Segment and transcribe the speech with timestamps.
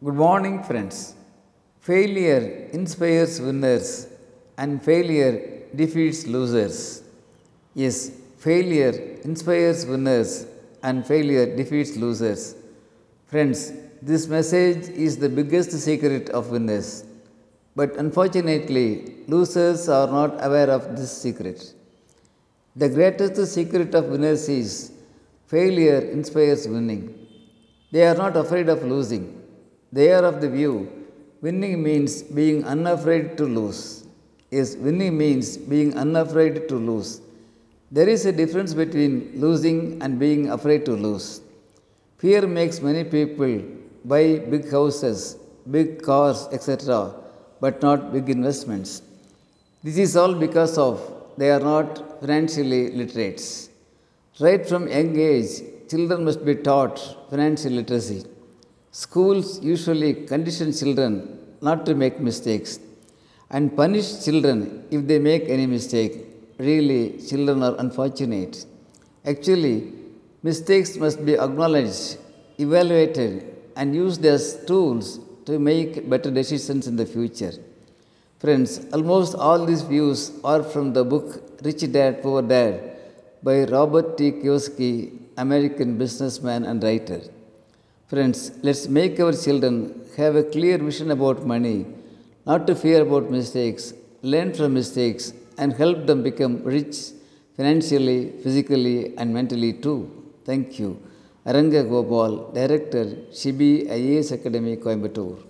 [0.00, 1.16] Good morning, friends.
[1.80, 4.06] Failure inspires winners
[4.56, 7.02] and failure defeats losers.
[7.74, 8.92] Yes, failure
[9.24, 10.46] inspires winners
[10.84, 12.54] and failure defeats losers.
[13.26, 17.04] Friends, this message is the biggest secret of winners.
[17.74, 21.74] But unfortunately, losers are not aware of this secret.
[22.76, 24.92] The greatest secret of winners is
[25.48, 27.02] failure inspires winning.
[27.90, 29.37] They are not afraid of losing.
[29.90, 30.74] They are of the view
[31.40, 34.04] winning means being unafraid to lose.
[34.50, 37.20] Yes, winning means being unafraid to lose.
[37.90, 41.40] There is a difference between losing and being afraid to lose.
[42.18, 43.62] Fear makes many people
[44.04, 45.36] buy big houses,
[45.70, 47.14] big cars, etc.,
[47.60, 49.02] but not big investments.
[49.82, 50.96] This is all because of
[51.36, 53.70] they are not financially literates.
[54.40, 55.50] Right from young age,
[55.88, 56.98] children must be taught
[57.30, 58.24] financial literacy.
[58.90, 62.78] Schools usually condition children not to make mistakes
[63.50, 66.24] and punish children if they make any mistake.
[66.58, 68.64] Really, children are unfortunate.
[69.26, 69.92] Actually,
[70.42, 72.16] mistakes must be acknowledged,
[72.58, 77.52] evaluated, and used as tools to make better decisions in the future.
[78.38, 82.96] Friends, almost all these views are from the book Rich Dad Poor Dad
[83.42, 84.32] by Robert T.
[84.32, 87.20] Kiyosaki, American businessman and writer.
[88.10, 89.74] Friends, let's make our children
[90.16, 91.84] have a clear vision about money,
[92.46, 93.92] not to fear about mistakes,
[94.22, 96.96] learn from mistakes, and help them become rich
[97.54, 99.98] financially, physically, and mentally too.
[100.46, 100.90] Thank you.
[101.44, 103.04] Aranga Gopal, Director,
[103.40, 105.42] Shibi IAS Academy, Coimbatore.